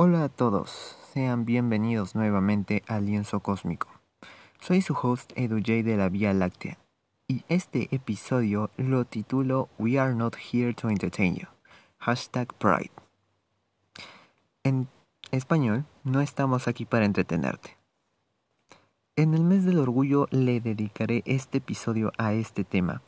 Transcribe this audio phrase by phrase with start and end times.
[0.00, 3.88] Hola a todos, sean bienvenidos nuevamente al Lienzo Cósmico.
[4.60, 6.78] Soy su host EduJ de la Vía Láctea
[7.26, 11.48] y este episodio lo titulo We are not here to entertain you.
[11.98, 12.92] Hashtag Pride.
[14.64, 14.88] En
[15.30, 17.77] español, no estamos aquí para entretenerte.
[19.18, 23.02] En el mes del orgullo le dedicaré este episodio a este tema,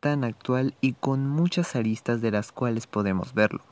[0.00, 3.62] tan actual y con muchas aristas de las cuales podemos verlo.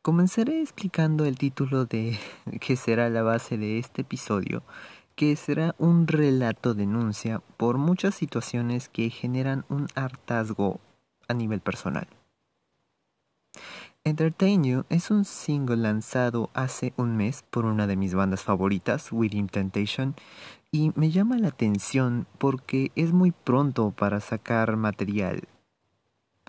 [0.00, 2.18] Comenzaré explicando el título de
[2.62, 4.62] que será la base de este episodio,
[5.14, 10.80] que será un relato denuncia por muchas situaciones que generan un hartazgo
[11.28, 12.08] a nivel personal.
[14.08, 19.12] Entertain You es un single lanzado hace un mes por una de mis bandas favoritas,
[19.12, 20.14] Within Temptation,
[20.72, 25.42] y me llama la atención porque es muy pronto para sacar material,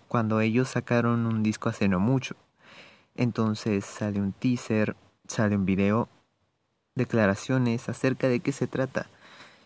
[0.07, 2.37] cuando ellos sacaron un disco hace no mucho.
[3.15, 4.95] Entonces sale un teaser,
[5.27, 6.07] sale un video,
[6.95, 9.07] declaraciones acerca de qué se trata.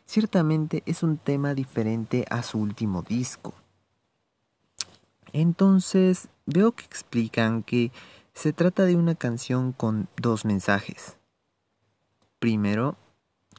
[0.07, 3.53] Ciertamente es un tema diferente a su último disco.
[5.33, 7.91] Entonces veo que explican que
[8.33, 11.17] se trata de una canción con dos mensajes.
[12.39, 12.95] Primero,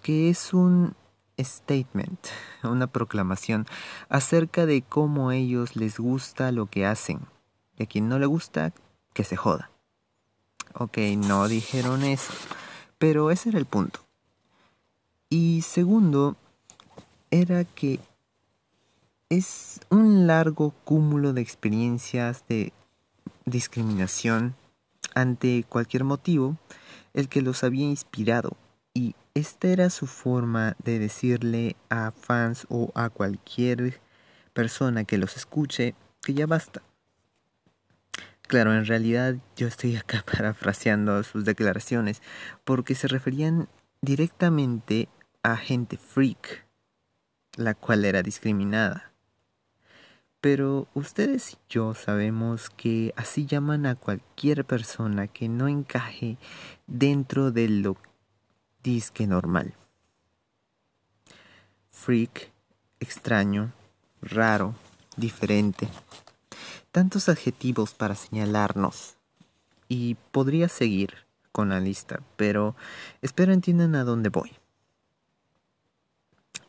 [0.03, 0.95] que es un
[1.39, 2.21] statement,
[2.63, 3.67] una proclamación
[4.09, 7.21] acerca de cómo a ellos les gusta lo que hacen.
[7.77, 8.73] Y a quien no le gusta,
[9.13, 9.71] que se joda.
[10.75, 12.33] Ok, no dijeron eso,
[12.99, 14.01] pero ese era el punto.
[15.29, 16.37] Y segundo,
[17.31, 18.01] era que
[19.29, 22.73] es un largo cúmulo de experiencias de
[23.45, 24.55] discriminación
[25.15, 26.57] ante cualquier motivo
[27.13, 28.57] el que los había inspirado
[28.93, 34.01] y esta era su forma de decirle a fans o a cualquier
[34.53, 36.83] persona que los escuche que ya basta
[38.47, 42.23] Claro, en realidad yo estoy acá parafraseando sus declaraciones
[42.65, 43.69] porque se referían
[44.03, 45.09] directamente
[45.43, 46.67] a gente freak,
[47.57, 49.14] la cual era discriminada.
[50.45, 56.37] Pero ustedes y yo sabemos que así llaman a cualquier persona que no encaje
[56.87, 57.97] dentro de lo
[58.83, 59.73] disque normal.
[61.91, 62.51] Freak,
[63.01, 63.73] extraño,
[64.21, 64.75] raro,
[65.17, 65.89] diferente
[66.95, 69.17] tantos adjetivos para señalarnos.
[69.89, 72.77] Y podría seguir con la lista, pero
[73.21, 74.53] espero entiendan a dónde voy.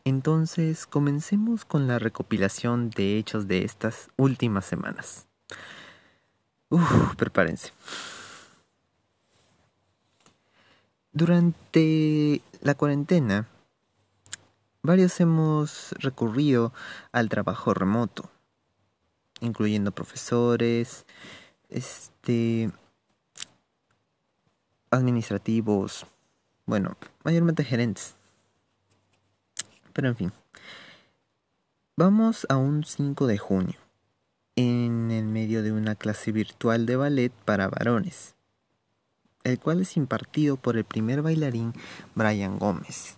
[0.06, 5.26] Entonces, comencemos con la recopilación de hechos de estas últimas semanas.
[6.70, 7.72] Uf, prepárense.
[11.12, 13.48] Durante la cuarentena,
[14.82, 16.72] varios hemos recurrido
[17.10, 18.30] al trabajo remoto
[19.40, 21.04] incluyendo profesores,
[21.68, 22.70] este
[24.90, 26.06] administrativos,
[26.64, 28.15] bueno, mayormente gerentes.
[29.96, 30.32] Pero en fin.
[31.96, 33.78] Vamos a un 5 de junio,
[34.54, 38.34] en el medio de una clase virtual de ballet para varones,
[39.42, 41.72] el cual es impartido por el primer bailarín
[42.14, 43.16] Brian Gómez,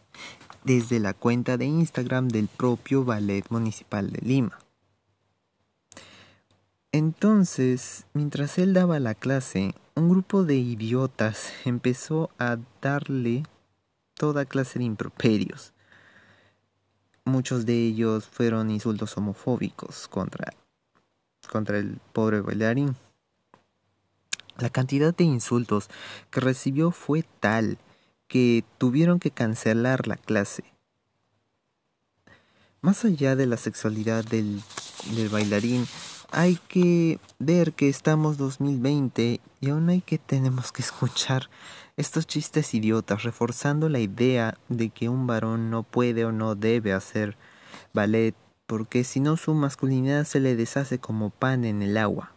[0.63, 4.57] desde la cuenta de Instagram del propio Ballet Municipal de Lima.
[6.93, 13.43] Entonces, mientras él daba la clase, un grupo de idiotas empezó a darle
[14.15, 15.73] toda clase de improperios.
[17.29, 20.55] Muchos de ellos fueron insultos homofóbicos contra,
[21.51, 22.97] contra el pobre bailarín.
[24.57, 25.91] La cantidad de insultos
[26.31, 27.77] que recibió fue tal
[28.29, 30.65] que tuvieron que cancelar la clase.
[32.81, 34.63] Más allá de la sexualidad del,
[35.15, 35.87] del bailarín,
[36.31, 41.51] hay que ver que estamos 2020 y aún hay que tenemos que escuchar
[41.99, 46.93] estos chistes idiotas reforzando la idea de que un varón no puede o no debe
[46.93, 47.37] hacer
[47.93, 48.35] ballet
[48.67, 52.33] porque si no su masculinidad se le deshace como pan en el agua.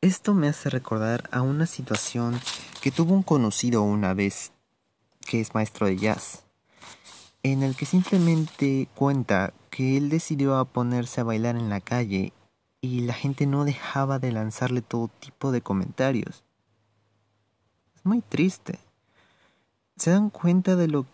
[0.00, 2.40] Esto me hace recordar a una situación
[2.80, 4.52] que tuvo un conocido una vez
[5.26, 6.44] que es maestro de jazz
[7.42, 12.32] en el que simplemente cuenta que él decidió a ponerse a bailar en la calle
[12.80, 16.44] y la gente no dejaba de lanzarle todo tipo de comentarios.
[17.98, 18.78] Es muy triste.
[19.96, 21.04] ¿Se dan cuenta de lo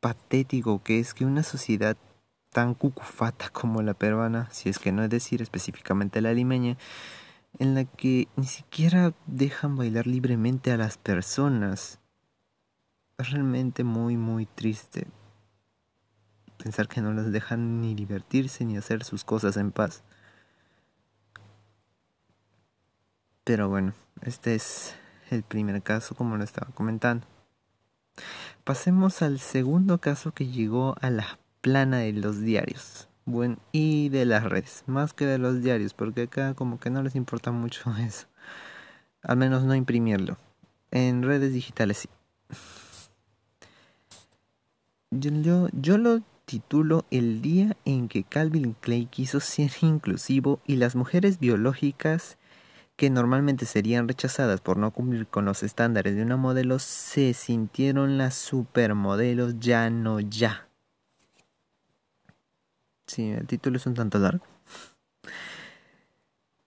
[0.00, 1.96] patético que es que una sociedad
[2.50, 6.76] tan cucufata como la peruana, si es que no es decir específicamente la limeña,
[7.60, 12.00] en la que ni siquiera dejan bailar libremente a las personas?
[13.18, 15.06] Es realmente muy, muy triste.
[16.58, 20.02] pensar que no las dejan ni divertirse ni hacer sus cosas en paz.
[23.44, 23.92] Pero bueno,
[24.22, 24.96] este es
[25.30, 27.26] el primer caso como lo estaba comentando.
[28.64, 33.08] Pasemos al segundo caso que llegó a la plana de los diarios.
[33.24, 37.02] Bueno, y de las redes, más que de los diarios, porque acá como que no
[37.02, 38.26] les importa mucho eso.
[39.22, 40.38] Al menos no imprimirlo.
[40.90, 42.08] En redes digitales sí.
[45.10, 50.94] Yo, yo, lo titulo El día en que Calvin Clay quiso ser inclusivo y las
[50.94, 52.38] mujeres biológicas
[52.96, 58.18] que normalmente serían rechazadas por no cumplir con los estándares de una modelo se sintieron
[58.18, 60.68] las supermodelos ya no ya.
[63.06, 64.44] Sí, el título es un tanto largo.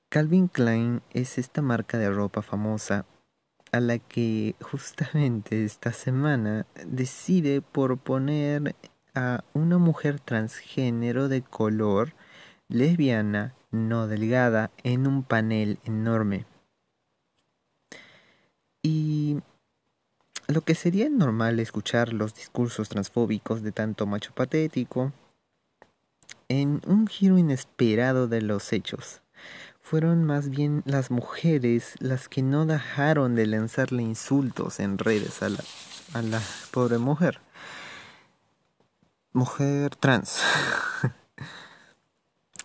[0.10, 3.06] Calvin Klein es esta marca de ropa famosa
[3.72, 8.76] a la que justamente esta semana decide proponer
[9.14, 12.14] a una mujer transgénero de color
[12.70, 16.46] lesbiana no delgada en un panel enorme.
[18.82, 19.40] Y
[20.48, 25.12] lo que sería normal escuchar los discursos transfóbicos de tanto macho patético,
[26.48, 29.22] en un giro inesperado de los hechos,
[29.82, 35.50] fueron más bien las mujeres las que no dejaron de lanzarle insultos en redes a
[35.50, 37.40] la, pobre mujer.
[39.34, 40.42] Mujer trans.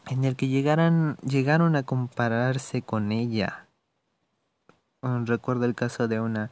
[0.08, 3.66] en el que llegaran, llegaron a compararse con ella.
[5.02, 6.50] Recuerdo el caso de una,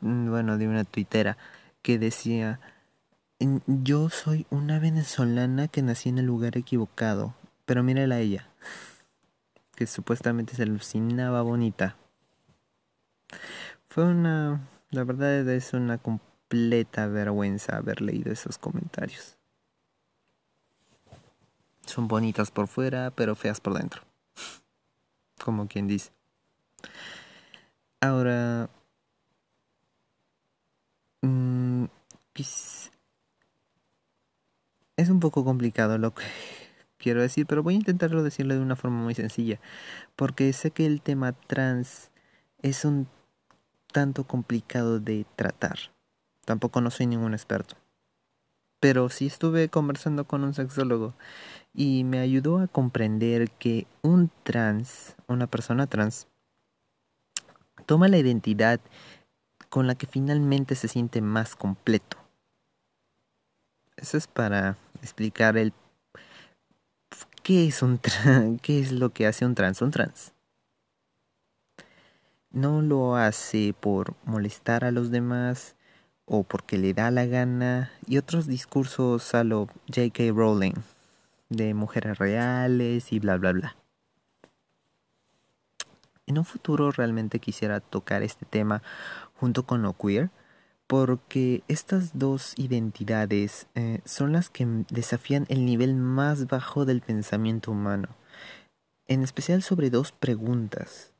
[0.00, 1.36] mm, bueno, de una tuitera
[1.82, 2.60] que decía,
[3.66, 7.34] yo soy una venezolana que nací en el lugar equivocado,
[7.66, 8.48] pero mírala a ella,
[9.76, 11.96] que supuestamente se alucinaba bonita.
[13.88, 14.60] Fue una,
[14.90, 19.37] la verdad es una completa vergüenza haber leído esos comentarios.
[21.88, 24.02] Son bonitas por fuera, pero feas por dentro.
[25.42, 26.10] Como quien dice.
[28.00, 28.68] Ahora...
[31.22, 31.86] Mm,
[34.96, 36.24] es un poco complicado lo que
[36.98, 39.60] quiero decir, pero voy a intentarlo decirlo de una forma muy sencilla,
[40.14, 42.10] porque sé que el tema trans
[42.60, 43.08] es un
[43.92, 45.78] tanto complicado de tratar.
[46.44, 47.76] Tampoco no soy ningún experto.
[48.80, 51.14] Pero sí estuve conversando con un sexólogo
[51.74, 56.28] y me ayudó a comprender que un trans, una persona trans,
[57.86, 58.80] toma la identidad
[59.68, 62.16] con la que finalmente se siente más completo.
[63.96, 65.72] Eso es para explicar el
[67.42, 67.98] qué es un
[68.62, 70.32] qué es lo que hace un trans, un trans.
[72.50, 75.76] No lo hace por molestar a los demás
[76.28, 80.30] o porque le da la gana y otros discursos a lo J.K.
[80.34, 80.74] Rowling
[81.48, 83.76] de mujeres reales y bla bla bla.
[86.26, 88.82] En un futuro realmente quisiera tocar este tema
[89.34, 90.30] junto con lo queer
[90.86, 97.70] porque estas dos identidades eh, son las que desafían el nivel más bajo del pensamiento
[97.70, 98.08] humano,
[99.06, 101.12] en especial sobre dos preguntas.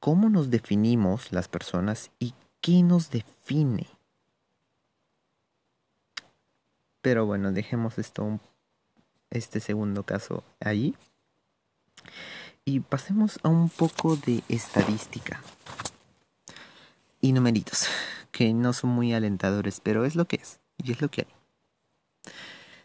[0.00, 3.86] ¿Cómo nos definimos las personas y qué nos define?
[7.02, 8.40] Pero bueno, dejemos esto
[9.30, 10.94] este segundo caso allí.
[12.64, 15.40] Y pasemos a un poco de estadística
[17.20, 17.86] y numeritos,
[18.32, 22.32] que no son muy alentadores, pero es lo que es, y es lo que hay.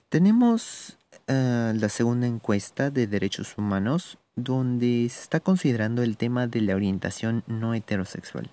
[0.10, 6.62] Tenemos eh, la segunda encuesta de derechos humanos, donde se está considerando el tema de
[6.62, 8.50] la orientación no heterosexual.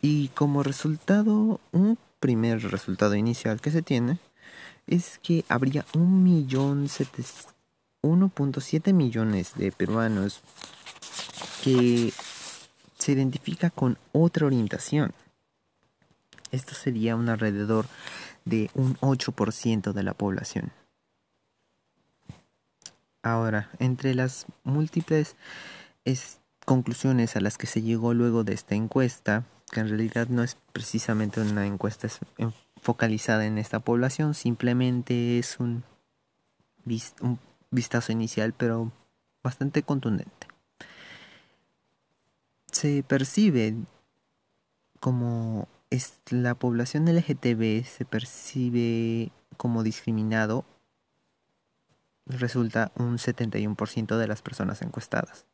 [0.00, 4.18] Y como resultado, un primer resultado inicial que se tiene
[4.86, 10.40] es que habría 1.7 millones de peruanos
[11.62, 12.12] que
[12.98, 15.12] se identifica con otra orientación.
[16.50, 17.86] Esto sería un alrededor
[18.44, 20.72] de un 8% de la población.
[23.22, 25.36] Ahora, entre las múltiples
[26.66, 30.58] conclusiones a las que se llegó luego de esta encuesta, que en realidad no es
[30.72, 32.08] precisamente una encuesta
[32.84, 35.84] focalizada en esta población, simplemente es un,
[37.70, 38.92] vistazo inicial, pero
[39.42, 40.46] bastante contundente.
[42.70, 43.74] Se percibe
[45.00, 50.66] como es, la población LGTB se percibe como discriminado,
[52.26, 55.46] resulta un 71% de las personas encuestadas,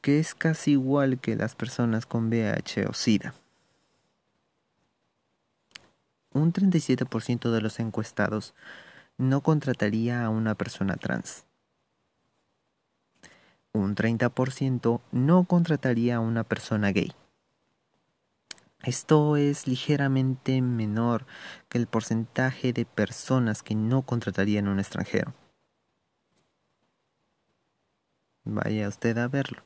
[0.00, 3.34] que es casi igual que las personas con VIH o SIDA.
[6.34, 8.54] Un 37% de los encuestados
[9.16, 11.46] no contrataría a una persona trans.
[13.72, 17.12] Un 30% no contrataría a una persona gay.
[18.82, 21.24] Esto es ligeramente menor
[21.68, 25.32] que el porcentaje de personas que no contratarían a un extranjero.
[28.44, 29.62] Vaya usted a verlo.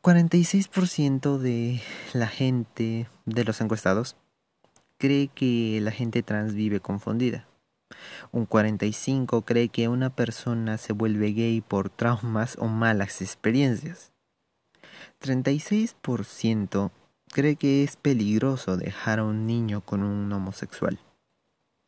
[0.00, 4.16] 46% de la gente, de los encuestados,
[4.98, 7.46] cree que la gente trans vive confundida.
[8.32, 14.12] Un 45% cree que una persona se vuelve gay por traumas o malas experiencias.
[15.20, 16.90] 36%
[17.28, 20.98] cree que es peligroso dejar a un niño con un homosexual.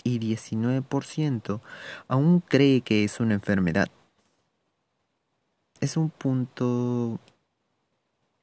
[0.05, 1.61] Y 19%
[2.07, 3.89] aún cree que es una enfermedad.
[5.81, 7.19] Es un punto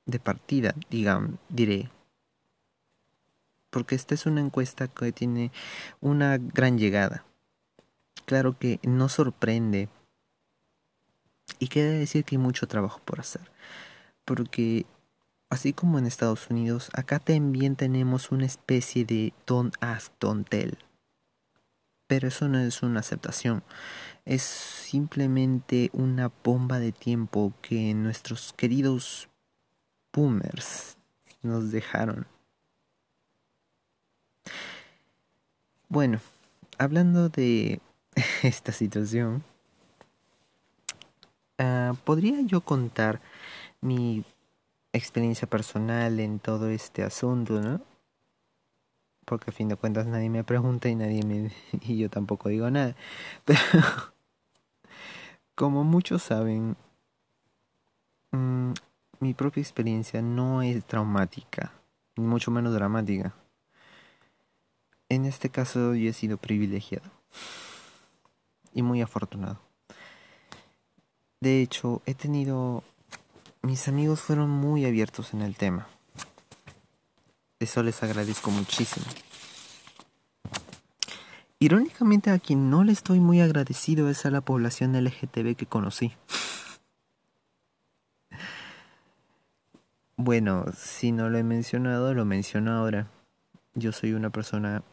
[0.06, 1.90] de partida, digamos, diré.
[3.76, 5.52] Porque esta es una encuesta que tiene
[6.00, 7.26] una gran llegada.
[8.24, 9.90] Claro que no sorprende.
[11.60, 13.52] Y queda decir que hay mucho trabajo por hacer.
[14.24, 14.86] Porque
[15.50, 20.78] así como en Estados Unidos, acá también tenemos una especie de don't ask, don't tell.
[22.08, 23.62] Pero eso no es una aceptación,
[24.24, 29.28] es simplemente una bomba de tiempo que nuestros queridos
[30.14, 30.96] boomers
[31.42, 32.26] nos dejaron.
[35.96, 36.20] Bueno,
[36.78, 37.80] hablando de
[38.44, 39.46] esta situación,
[41.58, 43.22] ah, ¿podría yo contar
[43.80, 44.26] mi
[44.92, 47.80] experiencia personal en todo este asunto, ¿no?
[49.24, 51.54] Porque a fin de cuentas nadie me pregunta y nadie me
[51.88, 52.94] y yo tampoco digo nada.
[53.46, 53.62] Pero
[55.56, 56.76] como muchos saben,
[58.32, 58.72] mm,
[59.22, 61.72] mi propia experiencia no es traumática,
[62.18, 63.34] ni mucho menos dramática.
[65.10, 67.10] En este caso yo he sido privilegiado
[68.74, 69.60] y muy afortunado.
[71.40, 72.84] De hecho, he tenido...
[73.62, 75.88] Mis amigos fueron muy abiertos en el tema.
[77.60, 79.06] Eso les agradezco muchísimo.
[81.60, 86.14] Irónicamente a quien no le estoy muy agradecido es a la población LGTB que conocí.
[90.18, 93.08] Bueno, si no lo he mencionado, lo menciono ahora.
[93.74, 94.84] Yo soy una persona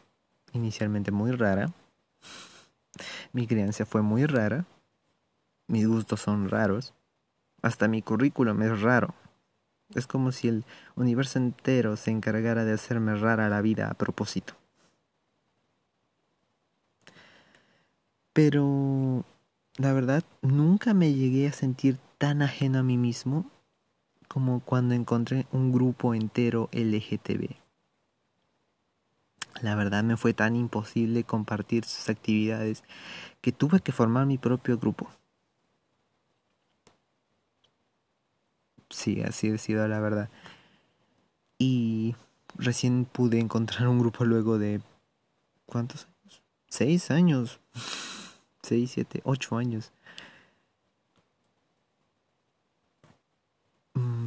[0.53, 1.73] inicialmente muy rara.
[3.31, 4.65] Mi crianza fue muy rara.
[5.67, 6.93] Mis gustos son raros.
[7.61, 9.13] Hasta mi currículum es raro.
[9.95, 14.55] Es como si el universo entero se encargara de hacerme rara la vida a propósito.
[18.33, 19.23] Pero
[19.77, 23.45] la verdad, nunca me llegué a sentir tan ajeno a mí mismo
[24.27, 27.62] como cuando encontré un grupo entero LGTB.
[29.63, 32.83] La verdad me fue tan imposible compartir sus actividades
[33.39, 35.09] que tuve que formar mi propio grupo.
[38.89, 40.29] Sí, así ha sido la verdad.
[41.57, 42.13] Y
[42.57, 44.81] recién pude encontrar un grupo luego de...
[45.65, 46.43] ¿Cuántos años?
[46.67, 47.61] Seis años.
[48.63, 49.93] Seis, siete, ocho años.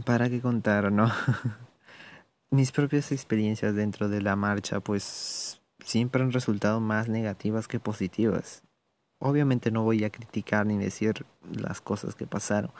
[0.06, 1.10] para qué contar, ¿no?
[2.50, 8.62] Mis propias experiencias dentro de la marcha, pues siempre han resultado más negativas que positivas.
[9.18, 12.70] Obviamente no voy a criticar ni decir las cosas que pasaron,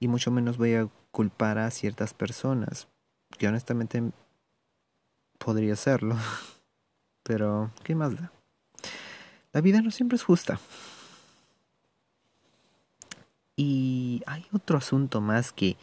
[0.00, 2.88] y mucho menos voy a culpar a ciertas personas,
[3.38, 4.02] que honestamente
[5.38, 6.16] podría hacerlo.
[7.22, 8.32] Pero, ¿qué más da?
[9.52, 10.58] La vida no siempre es justa.
[13.54, 15.76] Y hay otro asunto más que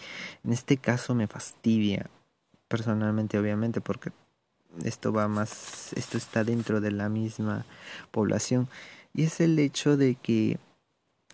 [0.43, 2.09] en este caso me fastidia
[2.67, 4.11] personalmente, obviamente, porque
[4.83, 7.65] esto va más, esto está dentro de la misma
[8.11, 8.67] población.
[9.13, 10.59] Y es el hecho de que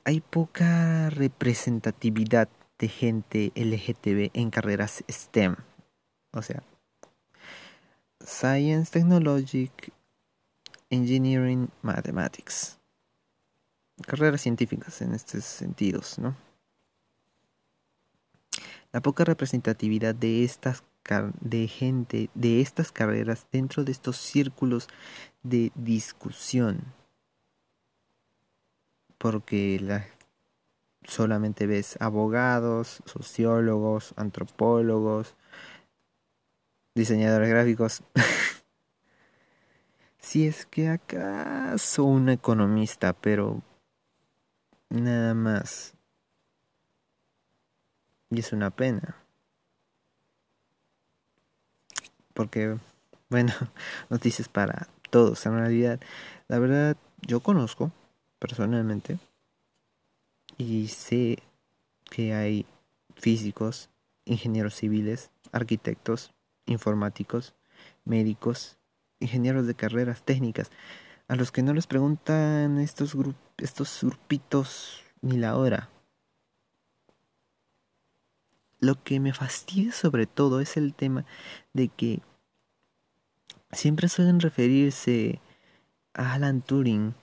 [0.03, 5.55] hay poca representatividad de gente LGTB en carreras STEM.
[6.31, 6.63] O sea,
[8.23, 9.71] Science, Technology,
[10.89, 12.77] Engineering, Mathematics
[14.01, 16.35] carreras científicas en estos sentidos, ¿no?
[18.91, 20.83] La poca representatividad de estas
[21.41, 24.87] de gente de estas carreras dentro de estos círculos
[25.43, 26.93] de discusión
[29.17, 30.05] porque la,
[31.03, 35.35] solamente ves abogados, sociólogos, antropólogos,
[36.95, 38.03] diseñadores gráficos.
[40.17, 43.61] si es que acaso un economista, pero
[44.91, 45.93] Nada más.
[48.29, 49.20] Y es una pena.
[52.41, 52.75] Porque
[53.29, 53.53] Bueno,
[54.09, 55.99] noticias para todos en realidad.
[56.47, 57.91] La verdad, yo conozco
[58.39, 59.19] personalmente
[60.57, 61.37] y sé
[62.09, 62.65] que hay
[63.15, 63.91] físicos,
[64.25, 66.33] ingenieros civiles, arquitectos,
[66.65, 67.53] informáticos,
[68.05, 68.79] médicos,
[69.19, 70.71] ingenieros de carreras técnicas,
[71.27, 73.15] a los que no les preguntan estos,
[73.59, 75.89] estos grupitos ni la hora.
[78.79, 81.23] Lo que me fastidia sobre todo es el tema
[81.73, 82.19] de que
[83.73, 85.39] siempre suelen referirse
[86.13, 87.13] a Alan Turing.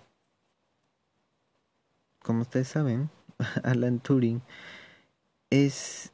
[2.20, 3.10] Como ustedes saben,
[3.64, 4.42] Alan Turing
[5.50, 6.12] es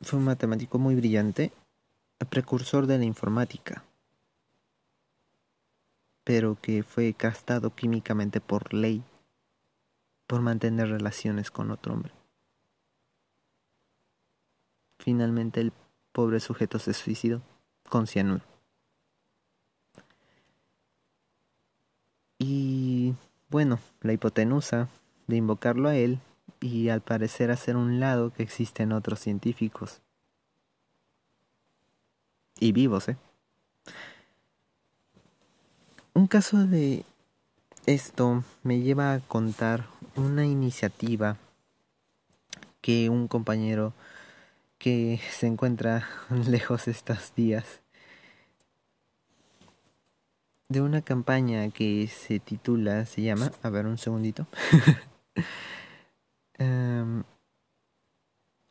[0.00, 1.52] fue un matemático muy brillante,
[2.28, 3.84] precursor de la informática,
[6.24, 9.02] pero que fue castrado químicamente por ley
[10.26, 12.12] por mantener relaciones con otro hombre.
[14.98, 15.72] Finalmente el
[16.12, 17.42] pobre sujeto se suicidó
[17.88, 18.55] con cianuro.
[22.48, 23.16] Y
[23.50, 24.88] bueno, la hipotenusa
[25.26, 26.20] de invocarlo a él
[26.60, 30.00] y al parecer hacer un lado que existen otros científicos.
[32.60, 33.16] Y vivos, ¿eh?
[36.14, 37.04] Un caso de
[37.86, 41.38] esto me lleva a contar una iniciativa
[42.80, 43.92] que un compañero
[44.78, 46.08] que se encuentra
[46.46, 47.80] lejos estos días
[50.68, 54.46] de una campaña que se titula, se llama, a ver un segundito,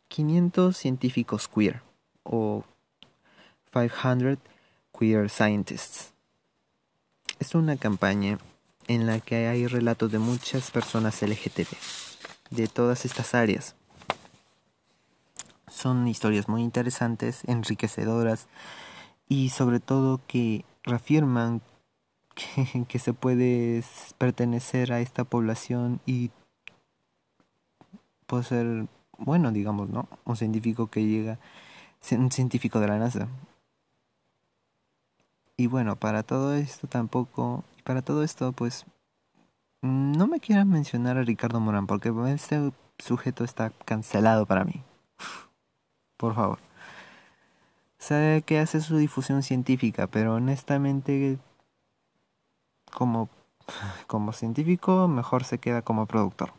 [0.08, 1.82] 500 em, científicos queer
[2.24, 2.66] o
[3.72, 4.38] 500
[4.98, 6.12] queer scientists.
[7.40, 8.40] Es una campaña
[8.88, 11.68] en la que hay relatos de muchas personas LGTB,
[12.52, 13.76] de todas estas áreas.
[15.68, 18.48] Son historias muy interesantes, enriquecedoras
[19.28, 21.62] y sobre todo que reafirman
[22.36, 23.84] que, se puede
[24.18, 26.32] pertenecer a esta población y
[28.28, 30.08] puede ser bueno, digamos, ¿no?
[30.26, 31.40] Un científico que llega,
[32.12, 33.28] un científico de la NASA.
[35.58, 38.86] Y bueno, para todo esto tampoco, para todo esto, pues,
[39.82, 44.84] no me quieran mencionar a Ricardo Morán, porque este sujeto está cancelado para mí.
[46.18, 46.60] Por favor.
[47.98, 51.40] Sabe que hace su difusión científica, pero honestamente
[52.92, 53.30] como,
[54.08, 56.54] como científico, mejor se queda como productor.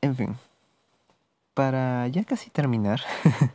[0.00, 0.36] En fin,
[1.54, 3.00] para ya casi terminar,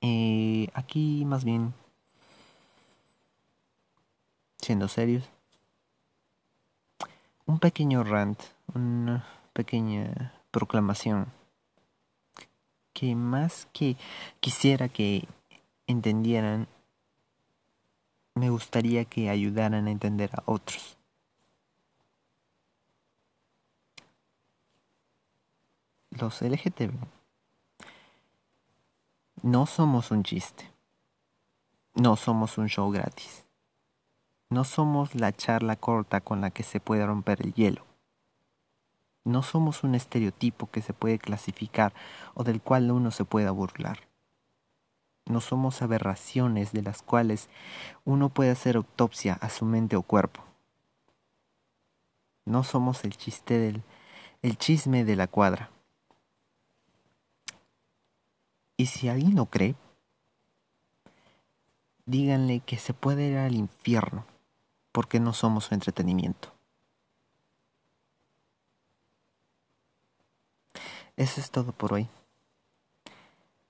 [0.00, 1.72] eh, aquí más bien,
[4.58, 5.24] siendo serios,
[7.46, 8.40] un pequeño rant,
[8.74, 11.26] una pequeña proclamación
[12.92, 13.96] que más que
[14.40, 15.26] quisiera que
[15.86, 16.68] entendieran
[18.34, 20.96] me gustaría que ayudaran a entender a otros.
[26.10, 26.92] Los LGTB
[29.42, 30.70] no somos un chiste.
[31.94, 33.46] No somos un show gratis.
[34.50, 37.86] No somos la charla corta con la que se puede romper el hielo.
[39.24, 41.94] No somos un estereotipo que se puede clasificar
[42.34, 44.09] o del cual uno se pueda burlar
[45.30, 47.48] no somos aberraciones de las cuales
[48.04, 50.42] uno puede hacer autopsia a su mente o cuerpo.
[52.44, 53.82] No somos el chiste del
[54.42, 55.70] el chisme de la cuadra.
[58.76, 59.74] Y si alguien no cree,
[62.06, 64.24] díganle que se puede ir al infierno
[64.92, 66.52] porque no somos su entretenimiento.
[71.16, 72.08] Eso es todo por hoy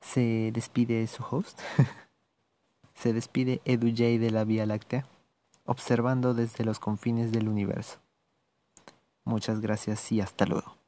[0.01, 1.61] se despide su host.
[2.95, 5.07] se despide Edu J de la Vía Láctea,
[5.65, 7.99] observando desde los confines del universo.
[9.25, 10.80] Muchas gracias y hasta luego.